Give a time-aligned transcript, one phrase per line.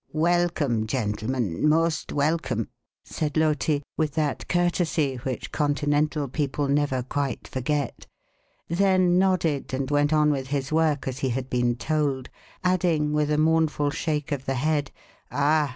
[0.13, 2.69] "Welcome, gentlemen most welcome,"
[3.03, 8.07] said Loti, with that courtesy which Continental people never quite forget;
[8.67, 12.29] then nodded, and went on with his work as he had been told,
[12.63, 14.89] adding, with a mournful shake of the head:
[15.31, 15.69] "Ah!